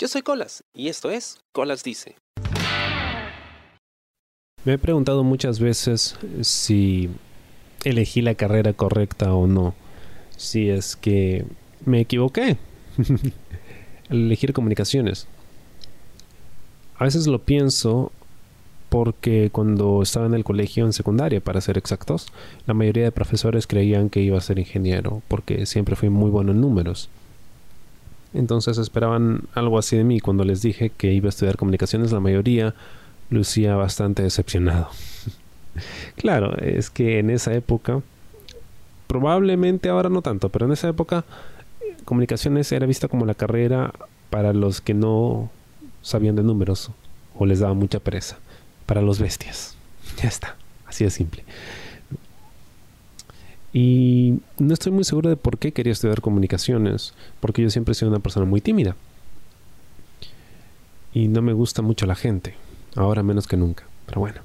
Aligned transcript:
Yo 0.00 0.06
soy 0.06 0.22
Colas 0.22 0.62
y 0.72 0.86
esto 0.86 1.10
es 1.10 1.38
Colas 1.50 1.82
Dice. 1.82 2.14
Me 4.64 4.74
he 4.74 4.78
preguntado 4.78 5.24
muchas 5.24 5.58
veces 5.58 6.14
si 6.42 7.10
elegí 7.82 8.22
la 8.22 8.36
carrera 8.36 8.72
correcta 8.74 9.34
o 9.34 9.48
no. 9.48 9.74
Si 10.36 10.70
es 10.70 10.94
que 10.94 11.46
me 11.84 12.00
equivoqué 12.00 12.58
al 14.08 14.18
elegir 14.18 14.52
comunicaciones. 14.52 15.26
A 16.96 17.02
veces 17.02 17.26
lo 17.26 17.40
pienso 17.40 18.12
porque 18.90 19.50
cuando 19.50 20.00
estaba 20.02 20.26
en 20.26 20.34
el 20.34 20.44
colegio 20.44 20.84
en 20.84 20.92
secundaria, 20.92 21.40
para 21.40 21.60
ser 21.60 21.76
exactos, 21.76 22.28
la 22.68 22.74
mayoría 22.74 23.02
de 23.02 23.10
profesores 23.10 23.66
creían 23.66 24.10
que 24.10 24.20
iba 24.20 24.38
a 24.38 24.42
ser 24.42 24.60
ingeniero 24.60 25.22
porque 25.26 25.66
siempre 25.66 25.96
fui 25.96 26.08
muy 26.08 26.30
bueno 26.30 26.52
en 26.52 26.60
números. 26.60 27.10
Entonces 28.34 28.78
esperaban 28.78 29.42
algo 29.54 29.78
así 29.78 29.96
de 29.96 30.04
mí. 30.04 30.20
Cuando 30.20 30.44
les 30.44 30.62
dije 30.62 30.90
que 30.90 31.12
iba 31.12 31.26
a 31.26 31.30
estudiar 31.30 31.56
comunicaciones, 31.56 32.12
la 32.12 32.20
mayoría 32.20 32.74
lucía 33.30 33.76
bastante 33.76 34.22
decepcionado. 34.22 34.88
claro, 36.16 36.56
es 36.58 36.90
que 36.90 37.18
en 37.18 37.30
esa 37.30 37.54
época, 37.54 38.00
probablemente 39.06 39.88
ahora 39.88 40.08
no 40.08 40.22
tanto, 40.22 40.48
pero 40.48 40.66
en 40.66 40.72
esa 40.72 40.88
época 40.88 41.24
comunicaciones 42.04 42.72
era 42.72 42.86
vista 42.86 43.08
como 43.08 43.26
la 43.26 43.34
carrera 43.34 43.92
para 44.30 44.52
los 44.52 44.80
que 44.80 44.94
no 44.94 45.50
sabían 46.02 46.36
de 46.36 46.42
números 46.42 46.90
o 47.36 47.46
les 47.46 47.60
daba 47.60 47.74
mucha 47.74 48.00
pereza 48.00 48.38
para 48.86 49.02
los 49.02 49.18
bestias. 49.18 49.74
Ya 50.22 50.28
está, 50.28 50.56
así 50.86 51.04
de 51.04 51.10
simple. 51.10 51.44
Y 53.72 54.40
no 54.58 54.72
estoy 54.72 54.92
muy 54.92 55.04
seguro 55.04 55.28
de 55.28 55.36
por 55.36 55.58
qué 55.58 55.72
quería 55.72 55.92
estudiar 55.92 56.20
comunicaciones, 56.20 57.14
porque 57.40 57.62
yo 57.62 57.70
siempre 57.70 57.92
he 57.92 57.94
sido 57.94 58.10
una 58.10 58.20
persona 58.20 58.46
muy 58.46 58.60
tímida. 58.60 58.96
Y 61.12 61.28
no 61.28 61.42
me 61.42 61.52
gusta 61.52 61.82
mucho 61.82 62.06
la 62.06 62.14
gente, 62.14 62.54
ahora 62.94 63.22
menos 63.22 63.46
que 63.46 63.56
nunca. 63.56 63.84
Pero 64.06 64.20
bueno, 64.20 64.40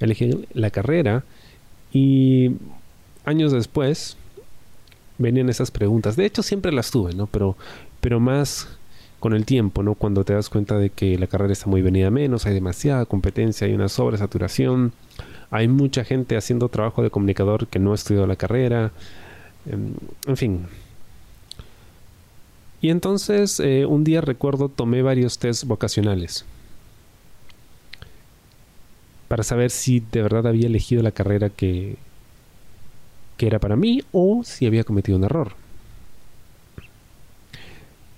elegí 0.00 0.46
la 0.52 0.70
carrera 0.70 1.24
y 1.92 2.52
años 3.24 3.52
después 3.52 4.16
venían 5.18 5.48
esas 5.48 5.70
preguntas. 5.70 6.16
De 6.16 6.26
hecho, 6.26 6.42
siempre 6.42 6.72
las 6.72 6.90
tuve, 6.90 7.14
¿no? 7.14 7.26
Pero, 7.26 7.56
pero 8.00 8.20
más 8.20 8.68
con 9.20 9.32
el 9.32 9.46
tiempo, 9.46 9.82
¿no? 9.82 9.94
Cuando 9.94 10.24
te 10.24 10.34
das 10.34 10.50
cuenta 10.50 10.76
de 10.76 10.90
que 10.90 11.18
la 11.18 11.26
carrera 11.26 11.52
está 11.52 11.66
muy 11.66 11.80
venida 11.80 12.10
menos, 12.10 12.44
hay 12.44 12.54
demasiada 12.54 13.06
competencia, 13.06 13.66
hay 13.66 13.72
una 13.72 13.88
sobresaturación, 13.88 14.92
hay 15.54 15.68
mucha 15.68 16.02
gente 16.02 16.36
haciendo 16.36 16.68
trabajo 16.68 17.04
de 17.04 17.10
comunicador 17.10 17.68
que 17.68 17.78
no 17.78 17.92
ha 17.92 17.94
estudiado 17.94 18.26
la 18.26 18.34
carrera, 18.34 18.90
em, 19.66 19.94
en 20.26 20.36
fin. 20.36 20.66
Y 22.80 22.90
entonces 22.90 23.60
eh, 23.60 23.86
un 23.86 24.02
día 24.02 24.20
recuerdo 24.20 24.68
tomé 24.68 25.02
varios 25.02 25.38
test 25.38 25.62
vocacionales 25.64 26.44
para 29.28 29.44
saber 29.44 29.70
si 29.70 30.00
de 30.00 30.22
verdad 30.22 30.48
había 30.48 30.66
elegido 30.66 31.04
la 31.04 31.12
carrera 31.12 31.50
que, 31.50 31.98
que 33.36 33.46
era 33.46 33.60
para 33.60 33.76
mí 33.76 34.02
o 34.10 34.42
si 34.42 34.66
había 34.66 34.82
cometido 34.82 35.16
un 35.16 35.24
error 35.24 35.52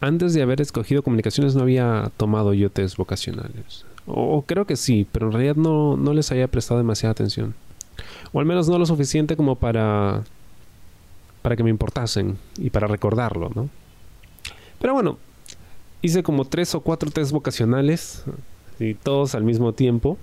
antes 0.00 0.32
de 0.32 0.40
haber 0.40 0.62
escogido 0.62 1.02
comunicaciones 1.02 1.54
no 1.54 1.62
había 1.62 2.10
tomado 2.16 2.54
yo 2.54 2.70
test 2.70 2.96
vocacionales. 2.96 3.84
O, 4.06 4.42
creo 4.42 4.66
que 4.66 4.76
sí, 4.76 5.06
pero 5.10 5.26
en 5.26 5.32
realidad 5.32 5.56
no, 5.56 5.96
no 5.96 6.12
les 6.12 6.30
había 6.30 6.48
prestado 6.48 6.78
demasiada 6.78 7.12
atención. 7.12 7.54
O 8.32 8.40
al 8.40 8.46
menos 8.46 8.68
no 8.68 8.78
lo 8.78 8.86
suficiente 8.86 9.36
como 9.36 9.56
para, 9.56 10.22
para 11.42 11.56
que 11.56 11.64
me 11.64 11.70
importasen 11.70 12.38
y 12.56 12.70
para 12.70 12.86
recordarlo, 12.86 13.50
¿no? 13.54 13.68
Pero 14.80 14.94
bueno, 14.94 15.18
hice 16.02 16.22
como 16.22 16.44
tres 16.44 16.74
o 16.74 16.80
cuatro 16.80 17.10
test 17.10 17.32
vocacionales, 17.32 18.24
y 18.78 18.94
todos 18.94 19.34
al 19.34 19.42
mismo 19.42 19.72
tiempo, 19.72 20.18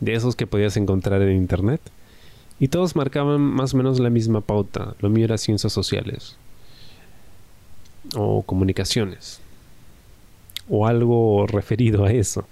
de 0.00 0.14
esos 0.14 0.34
que 0.34 0.46
podías 0.46 0.76
encontrar 0.76 1.22
en 1.22 1.36
internet. 1.36 1.80
Y 2.58 2.68
todos 2.68 2.96
marcaban 2.96 3.40
más 3.40 3.74
o 3.74 3.76
menos 3.76 4.00
la 4.00 4.10
misma 4.10 4.40
pauta. 4.40 4.94
Lo 5.00 5.08
mío 5.08 5.24
era 5.24 5.38
ciencias 5.38 5.72
sociales 5.72 6.36
o 8.16 8.42
comunicaciones 8.42 9.40
o 10.70 10.86
algo 10.86 11.46
referido 11.46 12.04
a 12.04 12.12
eso. 12.12 12.46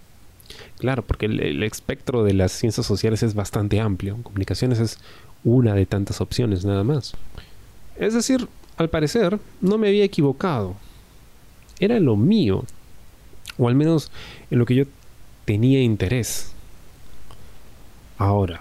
Claro, 0.78 1.02
porque 1.02 1.26
el, 1.26 1.62
espectro 1.62 2.24
de 2.24 2.34
las 2.34 2.52
ciencias 2.52 2.84
sociales 2.84 3.22
es 3.22 3.34
bastante 3.34 3.80
amplio. 3.80 4.18
Comunicaciones 4.22 4.80
es 4.80 4.98
una 5.44 5.74
de 5.74 5.86
tantas 5.86 6.20
opciones 6.20 6.64
nada 6.64 6.84
más. 6.84 7.14
Es 7.96 8.14
decir, 8.14 8.48
al 8.76 8.90
parecer 8.90 9.38
no 9.60 9.78
me 9.78 9.88
había 9.88 10.04
equivocado. 10.04 10.74
Era 11.78 12.00
lo 12.00 12.16
mío. 12.16 12.64
O 13.56 13.68
al 13.68 13.74
menos 13.74 14.10
en 14.50 14.58
lo 14.58 14.66
que 14.66 14.74
yo 14.74 14.84
tenía 15.44 15.82
interés. 15.82 16.52
Ahora, 18.18 18.60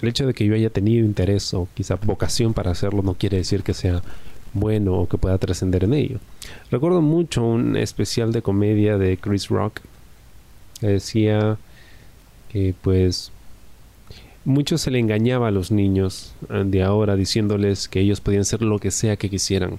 el 0.00 0.08
hecho 0.08 0.26
de 0.26 0.34
que 0.34 0.44
yo 0.44 0.54
haya 0.54 0.70
tenido 0.70 1.04
interés 1.04 1.54
o 1.54 1.68
quizá 1.74 1.94
vocación 1.96 2.54
para 2.54 2.72
hacerlo 2.72 3.02
no 3.02 3.14
quiere 3.14 3.36
decir 3.36 3.62
que 3.62 3.74
sea 3.74 4.02
bueno 4.52 4.94
o 4.94 5.08
que 5.08 5.18
pueda 5.18 5.38
trascender 5.38 5.84
en 5.84 5.94
ello. 5.94 6.18
Recuerdo 6.70 7.00
mucho 7.00 7.44
un 7.44 7.76
especial 7.76 8.32
de 8.32 8.42
comedia 8.42 8.98
de 8.98 9.16
Chris 9.16 9.48
Rock 9.48 9.80
que 10.80 10.86
decía 10.86 11.58
que 12.50 12.74
pues 12.82 13.32
mucho 14.44 14.78
se 14.78 14.90
le 14.90 14.98
engañaba 14.98 15.48
a 15.48 15.50
los 15.50 15.70
niños 15.70 16.32
eh, 16.48 16.62
de 16.64 16.82
ahora 16.82 17.16
diciéndoles 17.16 17.88
que 17.88 18.00
ellos 18.00 18.20
podían 18.20 18.44
ser 18.44 18.62
lo 18.62 18.78
que 18.78 18.90
sea 18.90 19.16
que 19.16 19.28
quisieran 19.28 19.78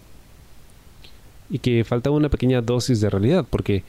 y 1.49 1.59
que 1.59 1.83
faltaba 1.83 2.15
una 2.15 2.29
pequeña 2.29 2.61
dosis 2.61 3.01
de 3.01 3.09
realidad 3.09 3.45
porque 3.49 3.83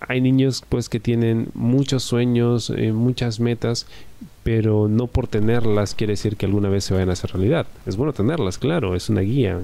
hay 0.00 0.20
niños 0.20 0.64
pues 0.68 0.88
que 0.88 0.98
tienen 0.98 1.48
muchos 1.54 2.02
sueños, 2.02 2.70
eh, 2.70 2.92
muchas 2.92 3.38
metas, 3.38 3.86
pero 4.42 4.88
no 4.88 5.06
por 5.06 5.28
tenerlas 5.28 5.94
quiere 5.94 6.14
decir 6.14 6.36
que 6.36 6.46
alguna 6.46 6.68
vez 6.68 6.84
se 6.84 6.94
vayan 6.94 7.10
a 7.10 7.12
hacer 7.12 7.32
realidad. 7.32 7.66
Es 7.86 7.96
bueno 7.96 8.12
tenerlas, 8.12 8.58
claro, 8.58 8.94
es 8.94 9.10
una 9.10 9.20
guía, 9.20 9.60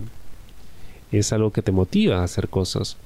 es 1.19 1.32
algo 1.32 1.53
que 1.53 1.62
te 1.62 1.72
motiva 1.72 2.21
a 2.21 2.25
hacer 2.25 2.49
cosas. 2.49 2.97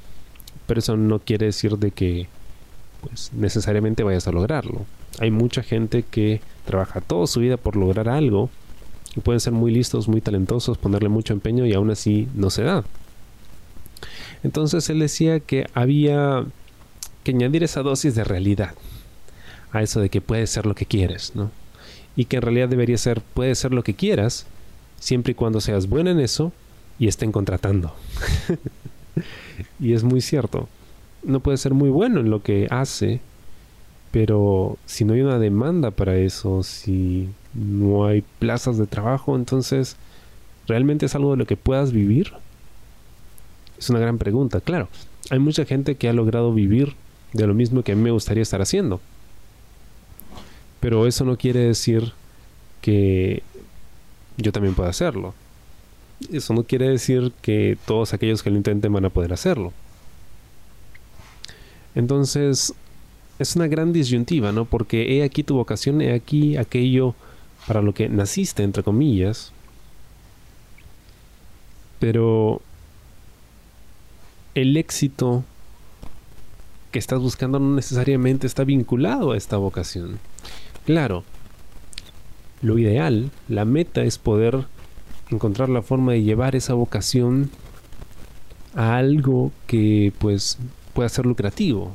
Pero 0.67 0.81
eso 0.81 0.97
no 0.97 1.19
quiere 1.19 1.47
decir 1.47 1.79
de 1.79 1.91
que 1.91 2.29
pues 3.01 3.31
necesariamente 3.33 4.03
vayas 4.03 4.29
a 4.29 4.33
lograrlo. 4.33 4.85
Hay 5.19 5.31
mucha 5.31 5.63
gente 5.63 6.05
que 6.09 6.41
trabaja 6.65 7.01
toda 7.01 7.27
su 7.27 7.41
vida 7.41 7.57
por 7.57 7.77
lograr 7.77 8.09
algo 8.09 8.51
y 9.17 9.21
pueden 9.21 9.41
ser 9.41 9.53
muy 9.53 9.73
listos, 9.73 10.09
muy 10.09 10.21
talentosos, 10.21 10.79
ponerle 10.79 11.09
mucho 11.09 11.33
empeño 11.33 11.67
y 11.67 11.75
aún 11.75 11.91
así 11.91 12.29
no 12.35 12.51
se 12.51 12.63
da. 12.63 12.85
Entonces 14.43 14.89
él 14.89 15.01
decía 15.01 15.41
que 15.41 15.67
había 15.75 16.45
que 17.25 17.33
añadir 17.33 17.65
esa 17.65 17.83
dosis 17.83 18.15
de 18.15 18.25
realidad 18.25 18.75
a 19.73 19.83
eso 19.83 20.01
de 20.01 20.09
que 20.09 20.21
puedes 20.21 20.51
ser 20.51 20.67
lo 20.67 20.75
que 20.75 20.87
quieres, 20.87 21.33
¿no? 21.35 21.51
Y 22.17 22.25
que 22.25 22.37
en 22.37 22.43
realidad 22.43 22.69
debería 22.69 22.99
ser, 22.99 23.21
puedes 23.21 23.59
ser 23.59 23.73
lo 23.73 23.83
que 23.83 23.95
quieras, 23.95 24.47
siempre 24.99 25.33
y 25.33 25.35
cuando 25.35 25.61
seas 25.61 25.89
bueno 25.89 26.11
en 26.11 26.21
eso 26.21 26.53
y 27.01 27.09
estén 27.09 27.33
contratando. 27.33 27.93
y 29.81 29.95
es 29.95 30.05
muy 30.05 30.21
cierto. 30.21 30.69
No 31.25 31.41
puede 31.41 31.57
ser 31.57 31.73
muy 31.73 31.89
bueno 31.89 32.21
en 32.21 32.31
lo 32.31 32.43
que 32.43 32.69
hace, 32.71 33.21
pero 34.11 34.77
si 34.85 35.05
no 35.05 35.15
hay 35.15 35.23
una 35.23 35.39
demanda 35.39 35.91
para 35.91 36.17
eso, 36.17 36.63
si 36.63 37.31
no 37.55 38.05
hay 38.05 38.23
plazas 38.39 38.77
de 38.77 38.87
trabajo, 38.87 39.35
entonces, 39.35 39.97
¿realmente 40.69 41.07
es 41.07 41.15
algo 41.15 41.31
de 41.31 41.39
lo 41.39 41.47
que 41.47 41.57
puedas 41.57 41.91
vivir? 41.91 42.33
Es 43.79 43.89
una 43.89 43.99
gran 43.99 44.19
pregunta, 44.19 44.61
claro. 44.61 44.89
Hay 45.31 45.39
mucha 45.39 45.65
gente 45.65 45.95
que 45.95 46.09
ha 46.11 46.13
logrado 46.13 46.53
vivir 46.53 46.95
de 47.33 47.47
lo 47.47 47.55
mismo 47.55 47.83
que 47.83 47.93
a 47.93 47.97
mí 47.97 48.03
me 48.03 48.11
gustaría 48.11 48.43
estar 48.43 48.61
haciendo. 48.61 49.01
Pero 50.81 51.07
eso 51.07 51.25
no 51.25 51.39
quiere 51.39 51.61
decir 51.61 52.13
que 52.83 53.43
yo 54.37 54.53
también 54.53 54.75
pueda 54.75 54.91
hacerlo 54.91 55.33
eso 56.33 56.55
no 56.55 56.65
quiere 56.65 56.89
decir 56.89 57.33
que 57.43 57.79
todos 57.87 58.13
aquellos 58.13 58.43
que 58.43 58.51
lo 58.51 58.57
intenten 58.57 58.93
van 58.93 59.05
a 59.05 59.11
poder 59.11 59.33
hacerlo. 59.33 59.73
Entonces, 61.95 62.75
es 63.39 63.57
una 63.57 63.69
gran 63.69 63.93
disyuntiva, 63.93 64.53
¿no? 64.53 64.65
Porque 64.65 65.17
he 65.17 65.25
aquí 65.25 65.43
tu 65.43 65.57
vocación, 65.57 66.01
he 66.01 66.13
aquí 66.13 66.57
aquello 66.57 67.15
para 67.67 67.83
lo 67.83 67.95
que 67.95 68.09
naciste, 68.09 68.63
entre 68.63 68.83
comillas. 68.83 69.53
Pero 71.99 72.61
el 74.55 74.77
éxito 74.77 75.45
que 76.91 76.99
estás 76.99 77.21
buscando 77.21 77.59
no 77.59 77.75
necesariamente 77.75 78.47
está 78.47 78.65
vinculado 78.65 79.33
a 79.33 79.37
esta 79.37 79.57
vocación. 79.57 80.19
Claro, 80.87 81.25
lo 82.63 82.79
ideal, 82.79 83.31
la 83.49 83.65
meta 83.65 84.03
es 84.03 84.19
poder 84.19 84.67
encontrar 85.31 85.69
la 85.69 85.83
forma 85.83 86.13
de 86.13 86.23
llevar 86.23 86.57
esa 86.57 86.75
vocación 86.75 87.51
a 88.75 88.97
algo 88.97 89.53
que 89.67 90.13
pues 90.19 90.59
pueda 90.93 91.09
ser 91.09 91.27
lucrativo, 91.27 91.95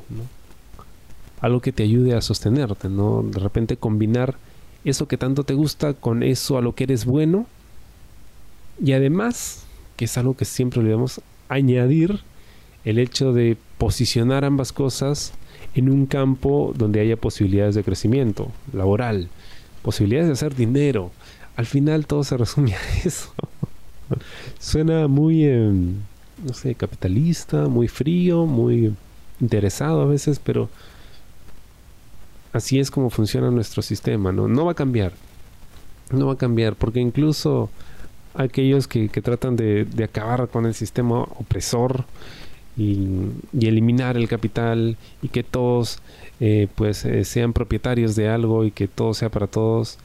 algo 1.40 1.60
que 1.60 1.72
te 1.72 1.82
ayude 1.82 2.14
a 2.14 2.20
sostenerte, 2.20 2.88
¿no? 2.88 3.22
De 3.22 3.40
repente 3.40 3.76
combinar 3.76 4.36
eso 4.84 5.08
que 5.08 5.16
tanto 5.16 5.44
te 5.44 5.54
gusta 5.54 5.94
con 5.94 6.22
eso 6.22 6.58
a 6.58 6.62
lo 6.62 6.74
que 6.74 6.84
eres 6.84 7.04
bueno 7.04 7.46
y 8.82 8.92
además, 8.92 9.64
que 9.96 10.04
es 10.04 10.18
algo 10.18 10.36
que 10.36 10.44
siempre 10.44 10.80
olvidamos, 10.80 11.20
añadir 11.48 12.20
el 12.84 12.98
hecho 12.98 13.32
de 13.32 13.56
posicionar 13.78 14.44
ambas 14.44 14.72
cosas 14.72 15.32
en 15.74 15.90
un 15.90 16.06
campo 16.06 16.72
donde 16.76 17.00
haya 17.00 17.16
posibilidades 17.16 17.74
de 17.74 17.84
crecimiento 17.84 18.50
laboral, 18.72 19.28
posibilidades 19.82 20.28
de 20.28 20.32
hacer 20.34 20.54
dinero. 20.54 21.10
Al 21.56 21.66
final 21.66 22.06
todo 22.06 22.22
se 22.24 22.36
resume 22.36 22.74
a 22.74 22.80
eso. 23.04 23.32
Suena 24.58 25.08
muy, 25.08 25.44
em, 25.44 25.94
no 26.44 26.54
sé, 26.54 26.74
capitalista, 26.74 27.66
muy 27.68 27.88
frío, 27.88 28.46
muy 28.46 28.94
interesado 29.40 30.02
a 30.02 30.06
veces, 30.06 30.38
pero 30.38 30.68
así 32.52 32.78
es 32.78 32.90
como 32.90 33.10
funciona 33.10 33.50
nuestro 33.50 33.82
sistema, 33.82 34.32
¿no? 34.32 34.48
No 34.48 34.64
va 34.64 34.72
a 34.72 34.74
cambiar. 34.74 35.12
No 36.10 36.26
va 36.26 36.34
a 36.34 36.38
cambiar, 36.38 36.76
porque 36.76 37.00
incluso 37.00 37.70
aquellos 38.34 38.86
que, 38.86 39.08
tratan 39.08 39.56
de, 39.56 39.86
acabar 40.04 40.48
con 40.48 40.66
el 40.66 40.74
sistema 40.74 41.22
opresor 41.22 42.04
y, 42.76 43.30
eliminar 43.60 44.16
el 44.16 44.28
capital 44.28 44.96
y 45.22 45.28
que 45.28 45.42
todos 45.42 45.98
eh, 46.40 46.68
pues 46.74 47.04
eh, 47.04 47.24
sean 47.24 47.52
propietarios 47.52 48.14
de 48.14 48.28
algo 48.28 48.64
y 48.64 48.70
que 48.70 48.86
todo 48.86 49.14
sea 49.14 49.30
para 49.30 49.46
todos, 49.46 49.98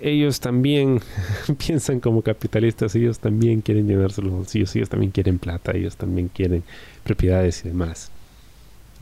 ellos 0.00 0.40
también 0.40 1.00
piensan 1.66 2.00
como 2.00 2.22
capitalistas, 2.22 2.94
ellos 2.94 3.18
también 3.18 3.60
quieren 3.60 3.86
llenarse 3.86 4.22
los 4.22 4.32
bolsillos, 4.32 4.74
ellos 4.76 4.88
también 4.88 5.12
quieren 5.12 5.38
plata, 5.38 5.72
ellos 5.72 5.96
también 5.96 6.28
quieren 6.28 6.62
propiedades 7.04 7.64
y 7.64 7.68
demás. 7.68 8.10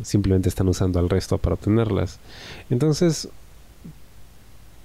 Simplemente 0.02 0.48
están 0.48 0.68
usando 0.68 0.98
al 0.98 1.08
resto 1.08 1.38
para 1.38 1.54
obtenerlas. 1.54 2.20
Entonces, 2.70 3.28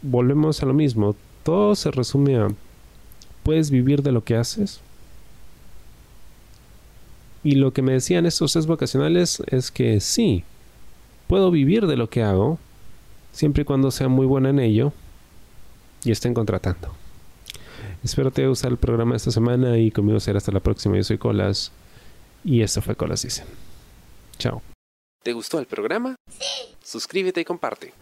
volvemos 0.01 0.61
a 0.63 0.65
lo 0.65 0.73
mismo. 0.73 1.15
Todo 1.43 1.75
se 1.75 1.91
resume 1.91 2.37
a, 2.37 2.47
¿puedes 3.43 3.69
vivir 3.69 4.01
de 4.01 4.11
lo 4.11 4.23
que 4.23 4.35
haces? 4.35 4.81
Y 7.43 7.55
lo 7.55 7.73
que 7.73 7.81
me 7.81 7.91
decían 7.91 8.25
estos 8.25 8.53
test 8.53 8.67
vocacionales 8.67 9.43
es 9.47 9.69
que 9.69 9.99
sí, 9.99 10.43
puedo 11.27 11.51
vivir 11.51 11.87
de 11.87 11.97
lo 11.97 12.09
que 12.09 12.23
hago, 12.23 12.57
siempre 13.33 13.63
y 13.63 13.65
cuando 13.65 13.91
sea 13.91 14.07
muy 14.07 14.25
buena 14.25 14.49
en 14.49 14.59
ello 14.59 14.93
y 16.03 16.11
estén 16.11 16.33
contratando. 16.33 16.93
Espero 18.03 18.31
te 18.31 18.41
haya 18.41 18.49
gustado 18.49 18.73
el 18.73 18.79
programa 18.79 19.15
esta 19.15 19.31
semana 19.31 19.77
y 19.77 19.91
conmigo 19.91 20.19
será 20.19 20.37
hasta 20.37 20.51
la 20.51 20.59
próxima. 20.59 20.95
Yo 20.97 21.03
soy 21.03 21.17
Colas 21.17 21.71
y 22.43 22.61
esto 22.61 22.81
fue 22.81 22.95
Colas 22.95 23.23
Dicen. 23.23 23.45
Chao. 24.37 24.61
¿Te 25.23 25.31
gustó 25.31 25.59
el 25.59 25.65
programa? 25.65 26.15
Sí. 26.29 26.75
Suscríbete 26.83 27.41
y 27.41 27.45
comparte. 27.45 27.93